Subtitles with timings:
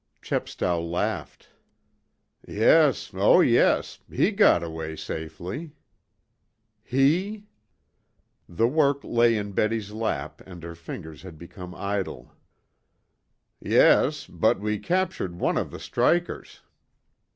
[0.23, 1.49] Chepstow laughed.
[2.47, 3.99] "Yes, oh yes.
[4.11, 5.73] He got away safely."
[6.83, 7.45] "He?"
[8.49, 12.33] The work lay in Betty's lap, and her fingers had become idle.
[13.59, 14.25] "Yes.
[14.25, 16.61] But we captured one of the strikers."